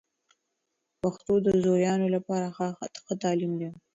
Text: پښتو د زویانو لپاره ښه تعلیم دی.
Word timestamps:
پښتو 1.01 1.33
د 1.45 1.47
زویانو 1.63 2.07
لپاره 2.15 2.47
ښه 3.05 3.13
تعلیم 3.23 3.51
دی. 3.59 3.69